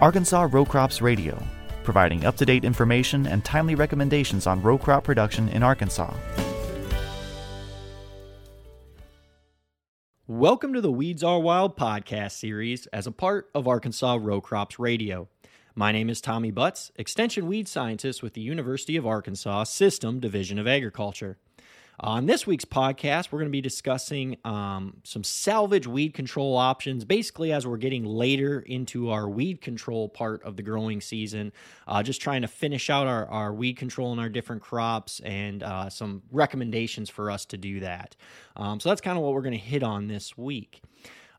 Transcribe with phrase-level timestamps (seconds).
[0.00, 1.38] Arkansas Row Crops Radio,
[1.84, 6.14] providing up to date information and timely recommendations on row crop production in Arkansas.
[10.26, 14.78] Welcome to the Weeds Are Wild podcast series as a part of Arkansas Row Crops
[14.78, 15.28] Radio.
[15.74, 20.58] My name is Tommy Butts, Extension Weed Scientist with the University of Arkansas System Division
[20.58, 21.36] of Agriculture.
[22.02, 27.04] On this week's podcast, we're going to be discussing um, some salvage weed control options.
[27.04, 31.52] Basically, as we're getting later into our weed control part of the growing season,
[31.86, 35.62] uh, just trying to finish out our, our weed control in our different crops and
[35.62, 38.16] uh, some recommendations for us to do that.
[38.56, 40.80] Um, so that's kind of what we're going to hit on this week.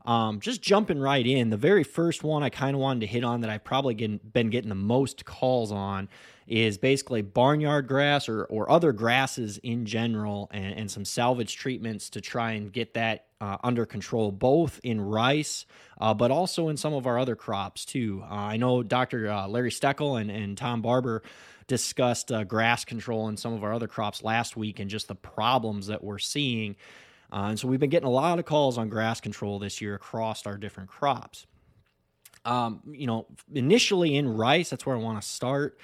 [0.06, 3.24] Um, just jumping right in, the very first one I kind of wanted to hit
[3.24, 6.10] on that I've probably get, been getting the most calls on
[6.48, 12.10] is basically barnyard grass or, or other grasses in general and, and some salvage treatments
[12.10, 15.66] to try and get that uh, under control, both in rice,
[16.00, 18.22] uh, but also in some of our other crops too.
[18.24, 19.30] Uh, I know Dr.
[19.30, 21.24] Uh, Larry Steckel and, and Tom Barber
[21.68, 25.16] discussed uh, grass control in some of our other crops last week and just the
[25.16, 26.76] problems that we're seeing.
[27.32, 29.96] Uh, and so we've been getting a lot of calls on grass control this year
[29.96, 31.48] across our different crops.
[32.44, 35.78] Um, you know, initially in rice, that's where I want to start.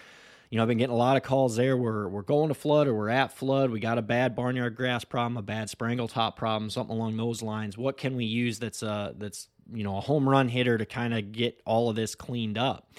[0.50, 1.76] You know, I've been getting a lot of calls there.
[1.76, 3.70] We're we're going to flood or we're at flood.
[3.70, 7.42] We got a bad barnyard grass problem, a bad sprangle top problem, something along those
[7.42, 7.78] lines.
[7.78, 11.14] What can we use that's uh that's you know a home run hitter to kind
[11.14, 12.92] of get all of this cleaned up?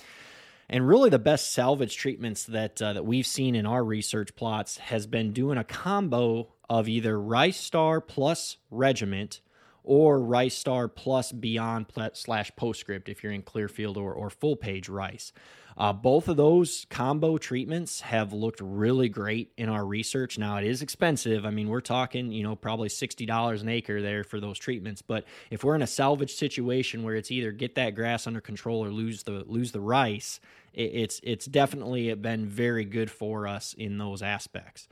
[0.69, 4.77] And really, the best salvage treatments that uh, that we've seen in our research plots
[4.77, 9.41] has been doing a combo of either Rice Star plus Regiment
[9.85, 15.33] or Rice Star plus Beyond slash Postscript if you're in Clearfield or, or FullPage Rice.
[15.79, 20.37] Uh, both of those combo treatments have looked really great in our research.
[20.37, 21.47] Now it is expensive.
[21.47, 25.03] I mean, we're talking, you know, probably sixty dollars an acre there for those treatments.
[25.03, 28.85] But if we're in a salvage situation where it's either get that grass under control
[28.85, 30.41] or lose the lose the rice,
[30.75, 34.89] it, it's it's definitely been very good for us in those aspects.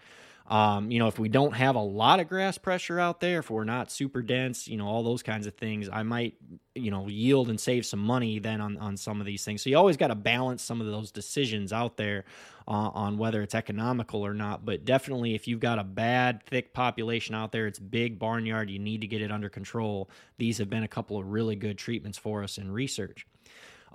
[0.49, 3.51] Um, you know, if we don't have a lot of grass pressure out there, if
[3.51, 6.35] we're not super dense, you know, all those kinds of things, I might,
[6.75, 9.63] you know, yield and save some money then on, on some of these things.
[9.63, 12.25] So you always got to balance some of those decisions out there
[12.69, 14.65] uh, on whether it's economical or not.
[14.65, 18.79] But definitely, if you've got a bad, thick population out there, it's big barnyard, you
[18.79, 20.09] need to get it under control.
[20.39, 23.27] These have been a couple of really good treatments for us in research.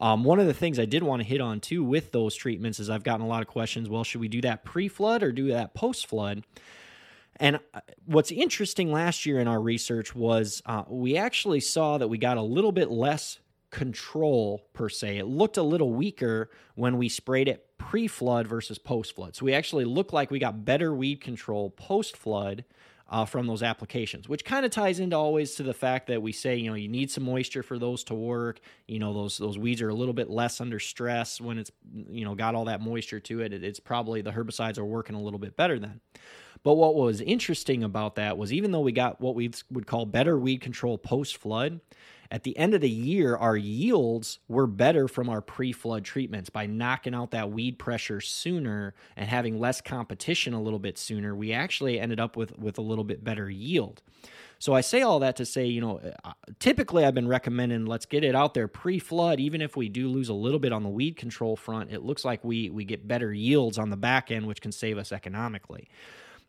[0.01, 2.79] Um, one of the things I did want to hit on too with those treatments
[2.79, 3.87] is I've gotten a lot of questions.
[3.87, 6.43] Well, should we do that pre flood or do that post flood?
[7.37, 12.07] And uh, what's interesting last year in our research was uh, we actually saw that
[12.07, 15.17] we got a little bit less control per se.
[15.17, 19.35] It looked a little weaker when we sprayed it pre flood versus post flood.
[19.35, 22.65] So we actually looked like we got better weed control post flood
[23.11, 26.31] uh, from those applications, which kind of ties into always to the fact that we
[26.31, 28.61] say, you know, you need some moisture for those to work.
[28.87, 31.71] You know, those those weeds are a little bit less under stress when it's,
[32.09, 33.51] you know, got all that moisture to it.
[33.51, 35.99] It's probably the herbicides are working a little bit better then.
[36.63, 40.05] But what was interesting about that was even though we got what we would call
[40.05, 41.81] better weed control post flood,
[42.31, 46.49] at the end of the year, our yields were better from our pre flood treatments
[46.49, 51.35] by knocking out that weed pressure sooner and having less competition a little bit sooner.
[51.35, 54.01] We actually ended up with, with a little bit better yield.
[54.59, 58.05] So I say all that to say, you know, uh, typically I've been recommending let's
[58.05, 59.39] get it out there pre-flood.
[59.41, 62.23] Even if we do lose a little bit on the weed control front, it looks
[62.23, 65.89] like we we get better yields on the back end, which can save us economically.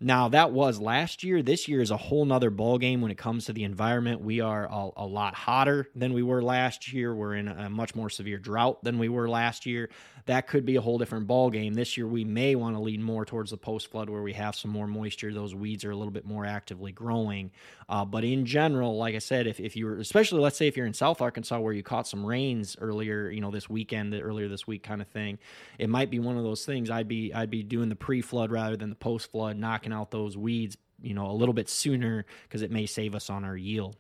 [0.03, 1.43] Now that was last year.
[1.43, 4.21] This year is a whole nother ball game when it comes to the environment.
[4.21, 7.15] We are a, a, lot hotter than we were last year.
[7.15, 9.91] We're in a much more severe drought than we were last year.
[10.27, 11.75] That could be a whole different ball game.
[11.75, 14.57] This year we may want to lean more towards the post flood where we have
[14.57, 15.33] some more moisture.
[15.33, 17.53] Those weeds are a little bit more actively growing.
[17.89, 20.87] Uh, but in general, like I said, if, if you're especially let's say if you're
[20.87, 24.67] in South Arkansas where you caught some rains earlier, you know this weekend, earlier this
[24.67, 25.39] week kind of thing,
[25.79, 26.91] it might be one of those things.
[26.91, 30.11] I'd be I'd be doing the pre flood rather than the post flood, knocking out
[30.11, 33.57] those weeds, you know, a little bit sooner because it may save us on our
[33.57, 33.97] yield.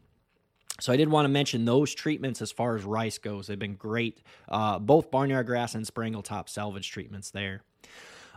[0.80, 3.46] So I did want to mention those treatments as far as rice goes.
[3.46, 7.62] They've been great, uh, both barnyard grass and sprangle top salvage treatments there.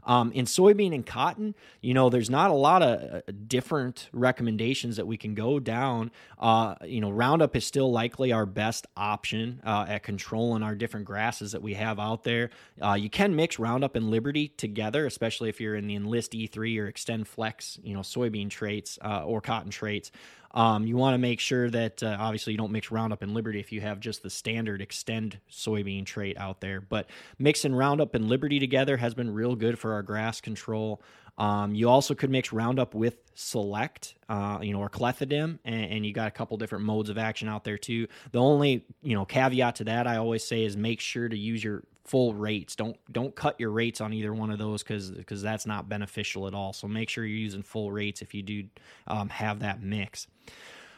[0.06, 4.96] Um, in soybean and cotton, you know, there's not a lot of uh, different recommendations
[4.98, 6.12] that we can go down.
[6.40, 11.06] Uh, you know, Roundup is still likely our best option uh, at controlling our different
[11.06, 12.52] grasses that we have out there.
[12.82, 16.78] Uh, you can mix Roundup and Liberty together, especially if you're in the Enlist E3
[16.78, 20.12] or Xtend Flex, you know, soybean traits uh, or cotton traits.
[20.56, 23.60] Um, you want to make sure that uh, obviously you don't mix Roundup and Liberty
[23.60, 26.80] if you have just the standard Xtend soybean trait out there.
[26.80, 31.02] But mixing Roundup and Liberty together has been real good for our grass control.
[31.38, 36.06] Um, you also could mix Roundup with Select, uh, you know, or Clethodim, and, and,
[36.06, 38.08] you got a couple different modes of action out there too.
[38.32, 41.62] The only, you know, caveat to that I always say is make sure to use
[41.62, 42.76] your full rates.
[42.76, 46.48] Don't don't cut your rates on either one of those because because that's not beneficial
[46.48, 46.72] at all.
[46.72, 48.64] So make sure you're using full rates if you do
[49.08, 50.28] um, have that mix.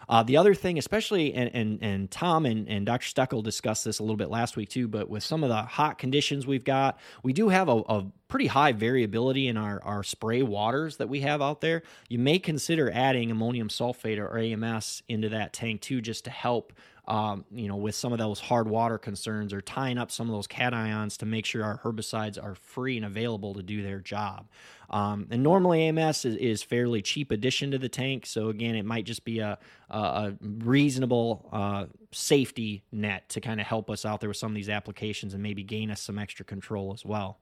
[0.10, 3.06] Uh, the other thing, especially, and, and, and Tom and, and Dr.
[3.06, 5.98] Steckel discussed this a little bit last week too, but with some of the hot
[5.98, 10.42] conditions we've got, we do have a, a pretty high variability in our, our spray
[10.44, 11.84] waters that we have out there.
[12.08, 16.72] You may consider adding ammonium sulfate or AMS into that tank too, just to help
[17.08, 20.36] um, you know, with some of those hard water concerns or tying up some of
[20.36, 24.48] those cations to make sure our herbicides are free and available to do their job.
[24.90, 28.86] Um, and normally AMS is, is, fairly cheap addition to the tank, so again, it
[28.86, 29.58] might just be a,
[29.90, 34.52] a, a reasonable uh, safety net to kind of help us out there with some
[34.52, 37.38] of these applications and maybe gain us some extra control as well.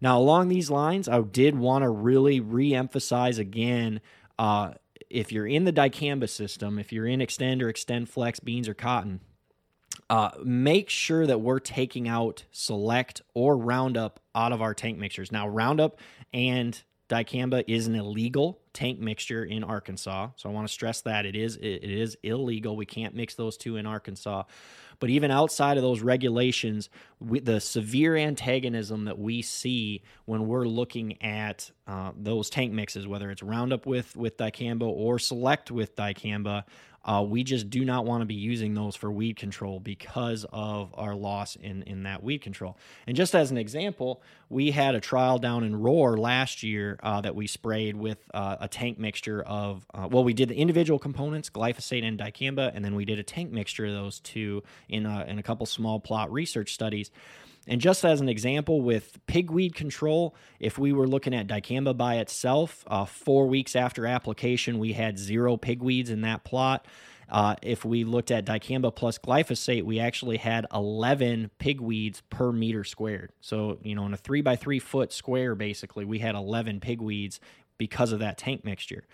[0.00, 4.00] Now, along these lines, I did want to really re-emphasize again.
[4.38, 4.72] Uh,
[5.14, 8.74] if you're in the dicamba system, if you're in Xtend or Xtend flex beans or
[8.74, 9.20] cotton,
[10.10, 15.30] uh, make sure that we're taking out Select or Roundup out of our tank mixtures.
[15.30, 15.98] Now, Roundup
[16.32, 16.82] and
[17.14, 21.36] dicamba is an illegal tank mixture in Arkansas, so I want to stress that it
[21.36, 22.76] is it is illegal.
[22.76, 24.44] We can't mix those two in Arkansas.
[25.00, 26.88] But even outside of those regulations,
[27.18, 33.06] we, the severe antagonism that we see when we're looking at uh, those tank mixes,
[33.06, 36.64] whether it's Roundup with with dicamba or Select with dicamba,
[37.04, 40.94] uh, we just do not want to be using those for weed control because of
[40.94, 42.76] our loss in, in that weed control.
[43.06, 47.20] And just as an example, we had a trial down in Rohwer last year uh,
[47.20, 50.98] that we sprayed with uh, a tank mixture of, uh, well, we did the individual
[50.98, 55.04] components, glyphosate and dicamba, and then we did a tank mixture of those two in
[55.06, 57.10] a, in a couple small plot research studies.
[57.66, 62.16] And just as an example, with pigweed control, if we were looking at dicamba by
[62.16, 66.86] itself, uh, four weeks after application, we had zero pigweeds in that plot.
[67.28, 72.84] Uh, if we looked at dicamba plus glyphosate, we actually had 11 pigweeds per meter
[72.84, 73.32] squared.
[73.40, 77.38] So, you know, in a three by three foot square, basically, we had 11 pigweeds
[77.78, 79.04] because of that tank mixture.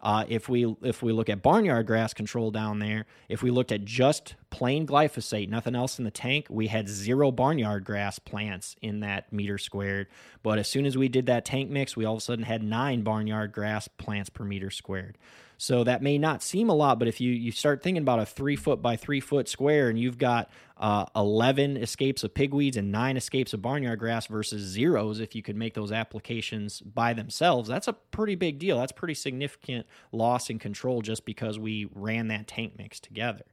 [0.00, 3.72] Uh, if we if we look at barnyard grass control down there, if we looked
[3.72, 8.76] at just plain glyphosate, nothing else in the tank, we had zero barnyard grass plants
[8.82, 10.06] in that meter squared.
[10.42, 12.62] But as soon as we did that tank mix, we all of a sudden had
[12.62, 15.18] nine barnyard grass plants per meter squared.
[15.58, 18.26] So that may not seem a lot, but if you, you start thinking about a
[18.26, 22.92] three foot by three foot square and you've got uh, 11 escapes of pigweeds and
[22.92, 27.68] nine escapes of barnyard grass versus zeros, if you could make those applications by themselves,
[27.68, 28.78] that's a pretty big deal.
[28.78, 33.44] That's pretty significant loss in control just because we ran that tank mix together.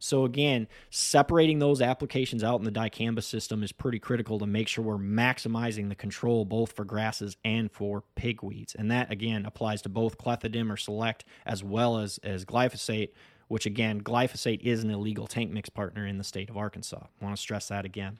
[0.00, 4.66] So again, separating those applications out in the dicamba system is pretty critical to make
[4.66, 8.74] sure we're maximizing the control both for grasses and for pigweeds.
[8.74, 13.10] And that again applies to both clethodim or select as well as as glyphosate,
[13.48, 17.04] which again, glyphosate is an illegal tank mix partner in the state of Arkansas.
[17.20, 18.18] I want to stress that again.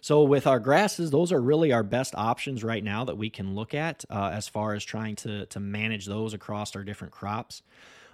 [0.00, 3.54] So with our grasses, those are really our best options right now that we can
[3.54, 7.62] look at uh, as far as trying to to manage those across our different crops.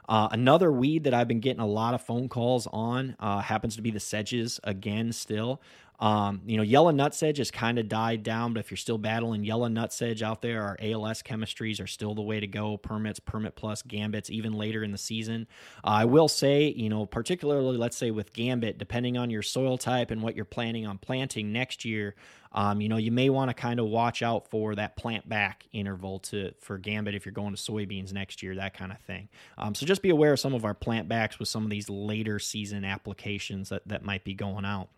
[0.08, 3.76] Uh, another weed that I've been getting a lot of phone calls on uh, happens
[3.76, 5.60] to be the sedges again, still.
[6.00, 9.44] Um, you know, yellow nutsedge has kind of died down, but if you're still battling
[9.44, 12.76] yellow nutsedge out there, our ALS chemistries are still the way to go.
[12.76, 15.48] Permits, permit plus, gambits, even later in the season.
[15.84, 19.76] Uh, I will say, you know, particularly, let's say with gambit, depending on your soil
[19.76, 22.14] type and what you're planning on planting next year,
[22.52, 25.66] um, you know, you may want to kind of watch out for that plant back
[25.73, 29.28] interval to for gambit if you're going to soybeans next year, that kind of thing.
[29.58, 31.90] Um, so just be aware of some of our plant backs with some of these
[31.90, 34.88] later season applications that, that might be going out.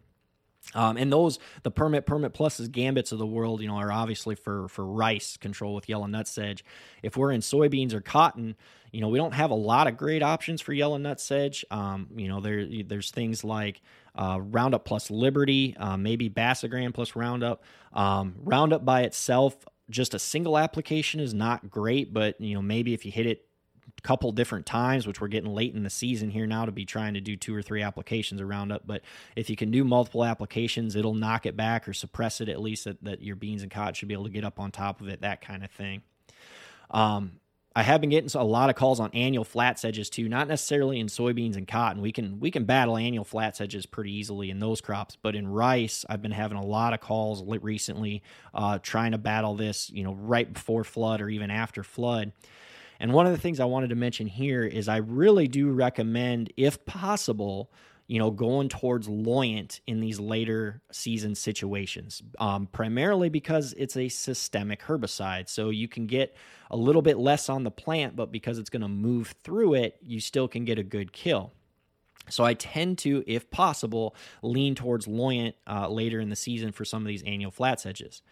[0.74, 4.34] Um, and those the permit permit pluses gambits of the world, you know, are obviously
[4.34, 6.62] for for rice control with yellow nutsedge.
[7.02, 8.56] If we're in soybeans or cotton,
[8.92, 11.64] you know, we don't have a lot of great options for yellow nutsedge.
[11.70, 13.82] Um, you know, there there's things like
[14.14, 17.64] uh, Roundup plus Liberty, uh, maybe Basagram plus Roundup.
[17.92, 22.94] Um, Roundup by itself, just a single application is not great, but you know, maybe
[22.94, 23.44] if you hit it
[24.00, 27.14] couple different times, which we're getting late in the season here now to be trying
[27.14, 28.82] to do two or three applications around up.
[28.86, 29.02] But
[29.36, 32.84] if you can do multiple applications, it'll knock it back or suppress it at least
[32.84, 35.08] that, that your beans and cotton should be able to get up on top of
[35.08, 36.02] it, that kind of thing.
[36.90, 37.40] Um,
[37.74, 40.98] I have been getting a lot of calls on annual flat sedges too, not necessarily
[40.98, 42.02] in soybeans and cotton.
[42.02, 45.46] We can we can battle annual flat sedges pretty easily in those crops, but in
[45.46, 50.02] rice, I've been having a lot of calls recently uh, trying to battle this, you
[50.02, 52.32] know, right before flood or even after flood.
[53.00, 56.52] And one of the things I wanted to mention here is I really do recommend,
[56.56, 57.72] if possible,
[58.06, 64.08] you know, going towards Loyant in these later season situations, um, primarily because it's a
[64.10, 65.48] systemic herbicide.
[65.48, 66.36] So you can get
[66.70, 69.96] a little bit less on the plant, but because it's going to move through it,
[70.02, 71.52] you still can get a good kill.
[72.28, 76.84] So I tend to, if possible, lean towards Loyant uh, later in the season for
[76.84, 78.22] some of these annual flat sedges.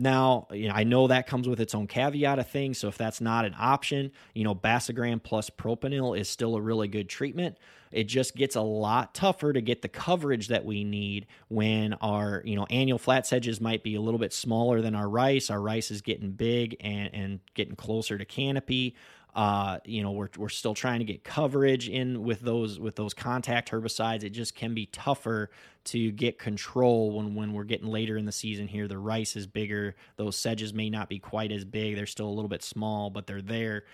[0.00, 2.78] Now, you know, I know that comes with its own caveat of things.
[2.78, 6.86] So if that's not an option, you know, Basagram plus propanil is still a really
[6.86, 7.58] good treatment.
[7.90, 12.42] It just gets a lot tougher to get the coverage that we need when our,
[12.44, 15.50] you know, annual flat sedges might be a little bit smaller than our rice.
[15.50, 18.94] Our rice is getting big and, and getting closer to canopy.
[19.34, 23.14] Uh, you know, we're, we're still trying to get coverage in with those with those
[23.14, 24.24] contact herbicides.
[24.24, 25.50] It just can be tougher
[25.84, 28.88] to get control when when we're getting later in the season here.
[28.88, 29.94] The rice is bigger.
[30.16, 31.94] Those sedges may not be quite as big.
[31.94, 33.84] They're still a little bit small, but they're there.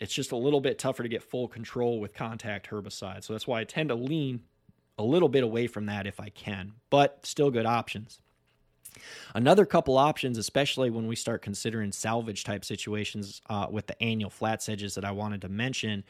[0.00, 3.24] It's just a little bit tougher to get full control with contact herbicides.
[3.24, 4.40] So that's why I tend to lean
[4.98, 8.20] a little bit away from that if I can, but still good options.
[9.34, 14.30] Another couple options, especially when we start considering salvage type situations uh, with the annual
[14.30, 16.04] flat sedges that I wanted to mention,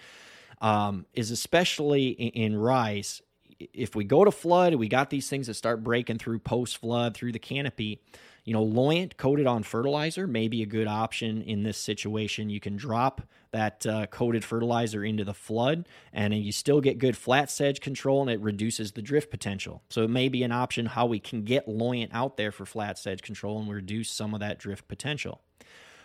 [0.61, 3.23] um, is especially in, in rice.
[3.59, 7.15] If we go to flood, we got these things that start breaking through post flood
[7.15, 8.01] through the canopy
[8.45, 12.51] you know, Loyant coated on fertilizer may be a good option in this situation.
[12.51, 17.17] You can drop that uh, coated fertilizer into the flood, and you still get good
[17.17, 19.83] flat sedge control, and it reduces the drift potential.
[19.89, 22.99] So it may be an option how we can get Loyant out there for flat
[22.99, 25.41] sedge control and reduce some of that drift potential.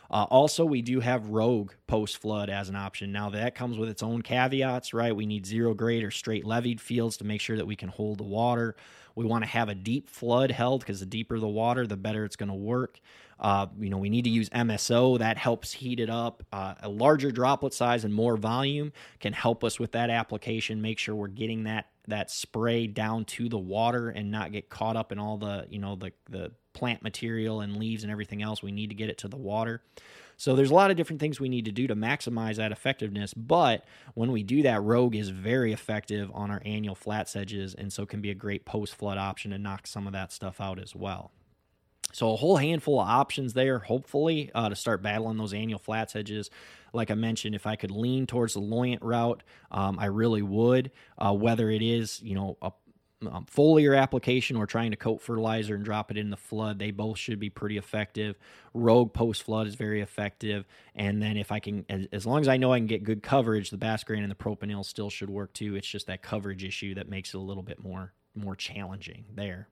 [0.10, 3.12] Uh, also, we do have Rogue post flood as an option.
[3.12, 5.16] Now, that comes with its own caveats, right?
[5.16, 8.20] We need zero grade or straight levied fields to make sure that we can hold
[8.20, 8.76] the water.
[9.16, 12.26] We want to have a deep flood held because the deeper the water, the better
[12.26, 13.00] it's going to work.
[13.40, 16.44] Uh, you know, we need to use MSO that helps heat it up.
[16.54, 20.82] Uh, a larger droplet size and more volume can help us with that application.
[20.82, 24.96] Make sure we're getting that that spray down to the water and not get caught
[24.96, 28.62] up in all the you know the the plant material and leaves and everything else.
[28.62, 29.82] We need to get it to the water.
[30.38, 33.34] So there's a lot of different things we need to do to maximize that effectiveness.
[33.34, 37.92] But when we do that, Rogue is very effective on our annual flat sedges, and
[37.92, 40.80] so can be a great post flood option to knock some of that stuff out
[40.80, 41.32] as well.
[42.16, 46.10] So a whole handful of options there, hopefully, uh, to start battling those annual flat
[46.10, 46.50] sedges.
[46.94, 50.92] Like I mentioned, if I could lean towards the Loyant route, um, I really would.
[51.18, 52.72] Uh, whether it is, you know, a
[53.30, 56.92] um, foliar application or trying to coat fertilizer and drop it in the flood, they
[56.92, 58.38] both should be pretty effective.
[58.74, 60.64] Rogue post flood is very effective.
[60.96, 63.24] And then if I can, as, as, long as I know I can get good
[63.24, 65.76] coverage, the Basagram and the propanil still should work too.
[65.76, 69.70] It's just that coverage issue that makes it a little bit more more challenging there.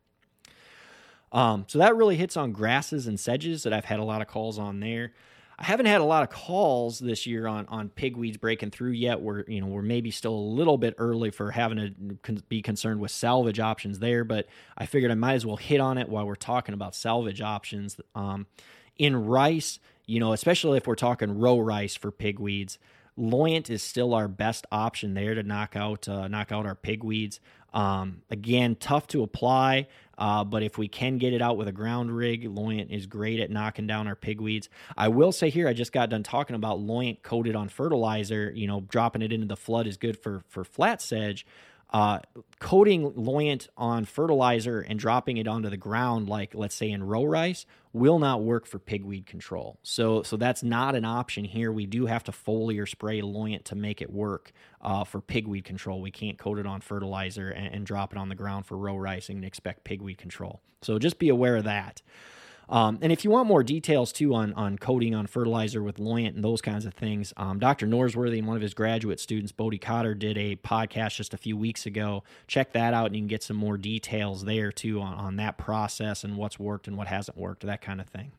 [1.33, 4.27] Um, so that really hits on grasses and sedges that I've had a lot of
[4.27, 5.13] calls on there.
[5.57, 9.21] I haven't had a lot of calls this year on on pigweeds breaking through yet.
[9.21, 12.99] We're you know we're maybe still a little bit early for having to be concerned
[12.99, 14.47] with salvage options there, but
[14.77, 17.99] I figured I might as well hit on it while we're talking about salvage options.
[18.15, 18.47] Um,
[18.97, 22.77] in rice, you know, especially if we're talking row rice for pigweeds,
[23.17, 27.39] Loyant is still our best option there to knock out uh, knock out our pigweeds.
[27.73, 29.87] Um, again, tough to apply.
[30.15, 33.39] Uh, but if we can get it out with a ground rig, Loyant is great
[33.39, 34.67] at knocking down our pigweeds.
[34.95, 38.51] I will say here, I just got done talking about Loyant coated on fertilizer.
[38.55, 41.45] You know, dropping it into the flood is good for for flat sedge.
[41.93, 42.17] Uh,
[42.59, 47.23] coating Loyant on fertilizer and dropping it onto the ground, like let's say in row
[47.23, 49.77] rice, will not work for pigweed control.
[49.83, 51.71] So, so that's not an option here.
[51.71, 56.01] We do have to foliar spray Loyant to make it work uh, for pigweed control.
[56.01, 58.97] We can't coat it on fertilizer and, and drop it on the ground for row
[58.97, 60.61] rice and expect pigweed control.
[60.81, 62.01] So just be aware of that.
[62.69, 66.35] Um, and if you want more details too on on coating on fertilizer with Loyant
[66.35, 67.87] and those kinds of things, um, Dr.
[67.87, 71.57] Norsworthy and one of his graduate students, Bodie Cotter, did a podcast just a few
[71.57, 72.23] weeks ago.
[72.47, 75.57] Check that out, and you can get some more details there too on, on that
[75.57, 78.31] process and what's worked and what hasn't worked, that kind of thing.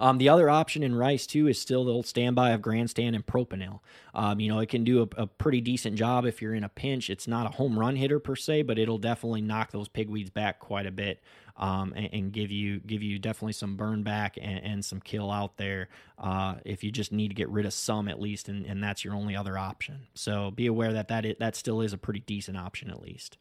[0.00, 3.26] Um, the other option in rice too is still the old standby of grandstand and
[3.26, 3.80] propanil.
[4.14, 6.68] Um, you know, it can do a, a, pretty decent job if you're in a
[6.68, 7.08] pinch.
[7.08, 10.60] It's not a home run hitter per se, but it'll definitely knock those pigweeds back
[10.60, 11.22] quite a bit
[11.56, 15.30] um, and, and, give you give you definitely some burn back and, and some kill
[15.30, 18.64] out there uh, if you just need to get rid of some at least, and,
[18.66, 20.06] and that's your only other option.
[20.14, 23.36] So be aware that that, is, that still is a pretty decent option at least.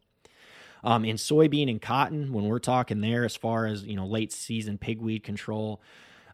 [0.84, 4.32] Um, in soybean and cotton, when we're talking there as far as you know late
[4.32, 5.82] season pigweed control,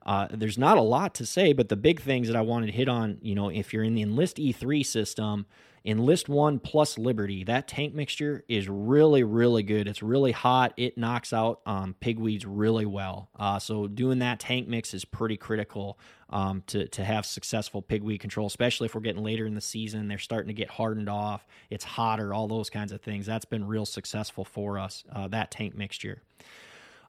[0.07, 2.71] uh, there's not a lot to say, but the big things that I wanted to
[2.71, 5.45] hit on, you know, if you're in the Enlist E3 system,
[5.83, 9.85] Enlist One plus Liberty, that tank mixture is really, really good.
[9.85, 10.73] It's really hot.
[10.77, 13.29] It knocks out um, pigweeds really well.
[13.37, 15.99] Uh, so doing that tank mix is pretty critical
[16.29, 20.07] um, to to have successful pigweed control, especially if we're getting later in the season.
[20.07, 21.45] They're starting to get hardened off.
[21.69, 22.33] It's hotter.
[22.33, 23.25] All those kinds of things.
[23.25, 25.03] That's been real successful for us.
[25.13, 26.21] Uh, that tank mixture.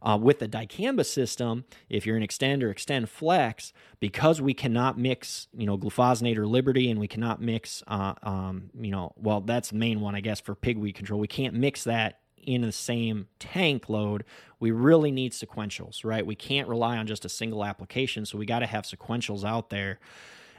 [0.02, 4.99] Uh, with the dicamba system, if you're an Xtend or Xtend flex, because we cannot
[4.99, 9.40] mix, you know, glufosinate or Liberty, and we cannot mix, uh, um, you know, well,
[9.40, 11.19] that's the main one, I guess, for pigweed control.
[11.19, 14.25] We can't mix that in the same tank load.
[14.61, 16.25] We really need sequentials, right?
[16.25, 19.71] We can't rely on just a single application, so we got to have sequentials out
[19.71, 19.99] there.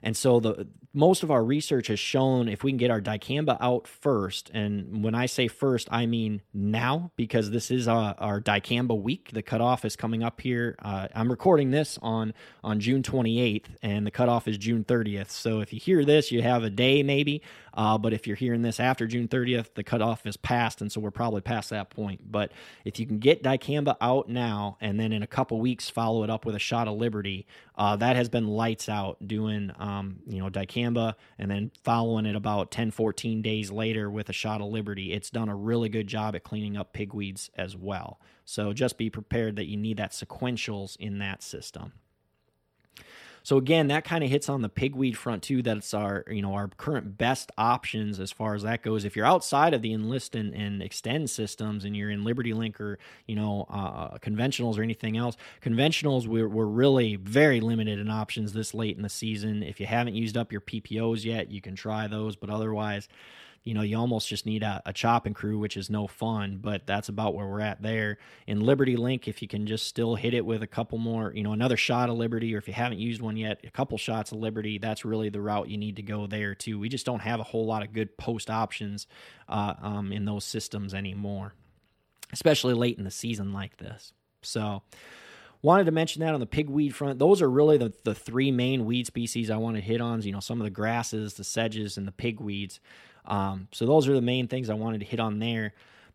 [0.03, 3.57] And so the most of our research has shown if we can get our dicamba
[3.61, 8.41] out first, and when I say first, I mean now because this is uh, our
[8.41, 9.29] dicamba week.
[9.31, 10.75] The cutoff is coming up here.
[10.79, 15.29] Uh, I'm recording this on on June 28th, and the cutoff is June 30th.
[15.29, 17.43] So if you hear this, you have a day maybe.
[17.73, 20.99] Uh, but if you're hearing this after June 30th, the cutoff is passed, and so
[20.99, 22.29] we're probably past that point.
[22.29, 22.51] But
[22.83, 26.29] if you can get dicamba out now, and then in a couple weeks follow it
[26.29, 27.45] up with a shot of Liberty,
[27.77, 32.25] uh, that has been lights out doing um, Um, you know dicamba, and then following
[32.25, 35.13] it about 10, 14 days later with a shot of Liberty.
[35.13, 38.19] It's done a really good job at cleaning up pigweeds as well.
[38.45, 41.93] So just be prepared that you need that sequentials in that system.
[43.43, 45.61] So again, that kind of hits on the pigweed front too.
[45.61, 49.05] That's our you know our current best options as far as that goes.
[49.05, 52.79] If you're outside of the enlist and, and Xtend systems and you're in Liberty Link
[52.79, 58.09] or you know uh, conventionals or anything else, conventionals we're, we're really very limited in
[58.09, 59.63] options this late in the season.
[59.63, 63.07] If you haven't used up your PPOs yet, you can try those, but otherwise
[63.63, 66.87] you know, you almost just need a, a chopping crew, which is no fun, but
[66.87, 68.17] that's about where we're at there.
[68.47, 71.43] In Liberty Link, if you can just still hit it with a couple more, you
[71.43, 74.31] know, another shot of Liberty, or if you haven't used one yet, a couple shots
[74.31, 76.79] of Liberty, that's really the route you need to go there too.
[76.79, 79.07] We just don't have a whole lot of good post options
[79.47, 81.53] uh, um, in those systems anymore,
[82.31, 84.13] especially late in the season like this.
[84.41, 84.83] So,
[85.61, 87.19] wanted to mention that on the pigweed front.
[87.19, 90.21] Those are really the, the three main weed species I want to hit on.
[90.21, 92.79] You know, some of the grasses, the sedges, and the pigweeds.
[93.29, 95.73] Um, so those are the main things I wanted to hit on there.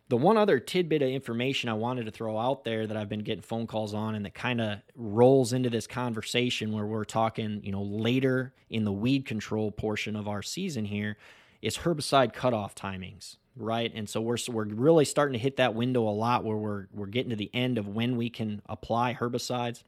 [0.08, 3.22] The one other tidbit of information I wanted to throw out there that I've been
[3.22, 7.60] getting phone calls on and that kind of rolls into this conversation where we're talking,
[7.64, 11.16] you know, later in the weed control portion of our season here
[11.62, 13.90] is herbicide cutoff timings, right?
[13.94, 17.06] And so we're we're really starting to hit that window a lot where we're we're
[17.06, 19.84] getting to the end of when we can apply herbicides.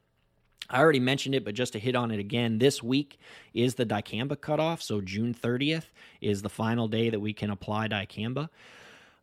[0.68, 3.18] I already mentioned it, but just to hit on it again, this week
[3.54, 4.82] is the dicamba cutoff.
[4.82, 5.84] So June 30th
[6.20, 8.48] is the final day that we can apply dicamba.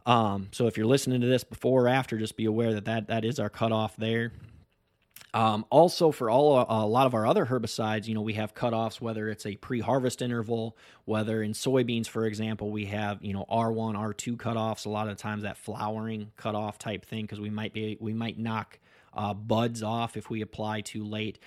[0.05, 3.07] Um, so if you're listening to this before or after, just be aware that that,
[3.07, 4.31] that is our cutoff there.
[5.33, 9.01] Um, also, for all a lot of our other herbicides, you know, we have cutoffs,
[9.01, 13.95] whether it's a pre-harvest interval, whether in soybeans, for example, we have you know R1,
[13.95, 14.85] R2 cutoffs.
[14.85, 18.37] A lot of times that flowering cutoff type thing, because we might be we might
[18.37, 18.77] knock
[19.15, 21.39] uh, buds off if we apply too late.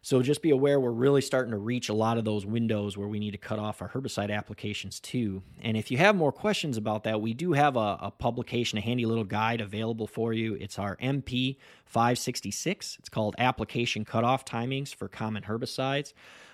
[0.00, 3.08] So just be aware we're really starting to reach a lot of those windows where
[3.08, 5.42] we need to cut off our herbicide applications too.
[5.60, 8.80] And if you have more questions about that, we do have a, a publication, a
[8.80, 10.54] handy little guide available for you.
[10.54, 12.96] It's our MP 566.
[13.00, 16.12] It's called Application Cutoff Timings for Common Herbicides.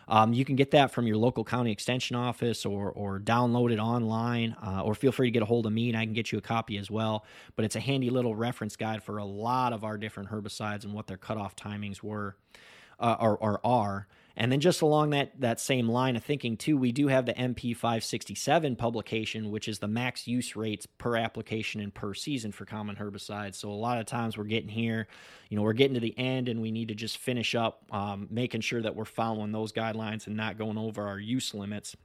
[0.09, 3.79] Um, you can get that from your local county extension office or, or download it
[3.79, 6.33] online, uh, or feel free to get a hold of me and I can get
[6.33, 7.25] you a copy as well.
[7.57, 10.93] But it's a handy little reference guide for a lot of our different herbicides and
[10.93, 12.37] what their cutoff timings were
[13.01, 14.07] uh, or, or are.
[14.37, 17.35] And then just along that that same line of thinking too, we do have the
[17.35, 22.64] MP 567 publication, which is the max use rates per application and per season for
[22.64, 23.55] common herbicides.
[23.55, 25.07] So a lot of times we're getting here,
[25.49, 28.27] you know, we're getting to the end and we need to just finish up um,
[28.31, 31.97] making sure that we're following those guidelines and not going over our use limits.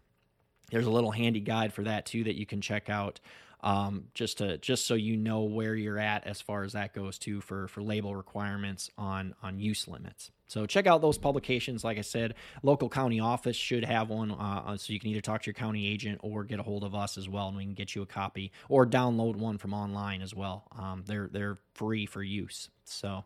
[0.71, 3.19] There's a little handy guide for that too that you can check out
[3.61, 7.17] um, just to just so you know where you're at as far as that goes
[7.17, 10.31] too for for label requirements on on use limits.
[10.47, 11.83] So check out those publications.
[11.83, 15.43] Like I said, local county office should have one, uh, so you can either talk
[15.43, 17.75] to your county agent or get a hold of us as well, and we can
[17.75, 20.67] get you a copy or download one from online as well.
[20.75, 22.69] Um, they're they're free for use.
[22.85, 23.25] So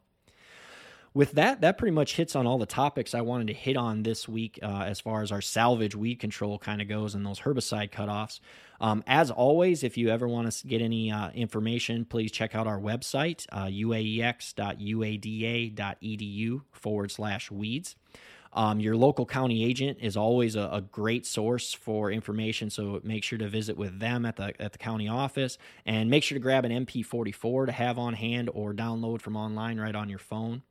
[1.14, 4.04] with that, that pretty much hits on all the topics I wanted to hit on
[4.04, 7.42] this week uh, as far as our salvage weed control kind of goes and those
[7.42, 8.40] herbicide cutoffs.
[8.82, 12.66] Um, as always, if you ever want to get any uh, information, please check out
[12.68, 17.96] our website, uh, uaex.uada.edu forward slash weeds.
[18.56, 23.24] Um, your local county agent is always a, a, great source for information, so make
[23.24, 26.40] sure to visit with them at the at the county office, and make sure to
[26.40, 30.62] grab an MP44 to have on hand or download from online right on your phone.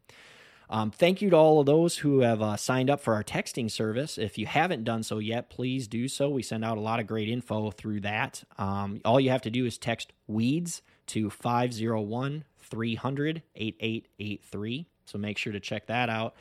[0.71, 3.71] Um, thank you to all of those who have uh, signed up for our texting
[3.71, 4.19] service.
[4.19, 6.31] If you haven't done so yet, please do so.
[6.31, 8.43] We send out a lot of great info through that.
[8.59, 14.87] Um, all you have to do is text weeds to 501 300 8883.
[15.05, 16.35] So make sure to check that out.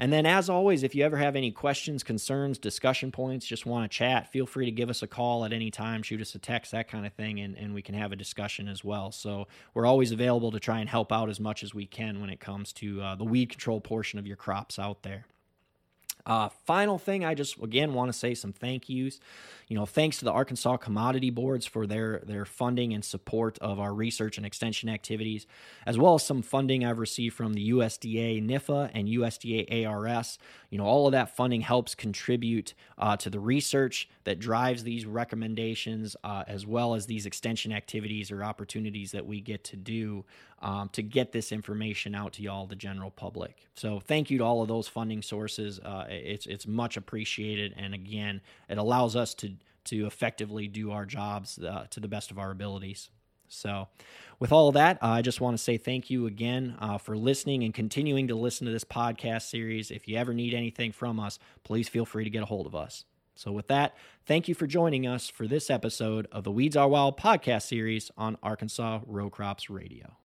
[0.00, 3.84] And then, as always, if you ever have any questions, concerns, discussion points, just want
[3.84, 6.38] to chat, feel free to give us a call at any time, shoot us a
[6.38, 9.12] text, that kind of thing, and, and we can have a discussion as well.
[9.12, 12.30] So, we're always available to try and help out as much as we can when
[12.30, 15.26] it comes to uh, the weed control portion of your crops out there.
[16.30, 19.18] Uh, final thing, I just again want to say some thank yous.
[19.66, 23.80] You know, thanks to the Arkansas Commodity Boards for their their funding and support of
[23.80, 25.48] our research and extension activities,
[25.86, 30.38] as well as some funding I've received from the USDA NIFA and USDA ARS.
[30.70, 35.06] You know, all of that funding helps contribute uh, to the research that drives these
[35.06, 40.24] recommendations, uh, as well as these extension activities or opportunities that we get to do
[40.62, 43.56] um, to get this information out to y'all, the general public.
[43.74, 45.78] So, thank you to all of those funding sources.
[45.78, 49.52] Uh, it's it's much appreciated, and again, it allows us to
[49.84, 53.08] to effectively do our jobs uh, to the best of our abilities.
[53.48, 53.88] So,
[54.38, 57.16] with all of that, uh, I just want to say thank you again uh, for
[57.16, 59.90] listening and continuing to listen to this podcast series.
[59.90, 62.74] If you ever need anything from us, please feel free to get a hold of
[62.74, 63.04] us.
[63.34, 63.96] So, with that,
[64.26, 68.10] thank you for joining us for this episode of the Weeds Are Wild podcast series
[68.16, 70.19] on Arkansas Row Crops Radio.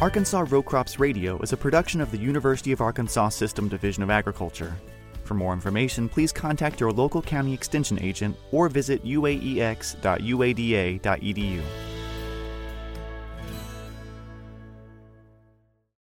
[0.00, 4.10] Arkansas Row Crops Radio is a production of the University of Arkansas System Division of
[4.10, 4.74] Agriculture.
[5.22, 9.94] For more information, please contact your local county extension agent or visit uaex.uada.edu.